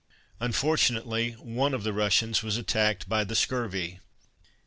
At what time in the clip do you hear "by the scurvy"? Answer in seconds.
3.07-3.99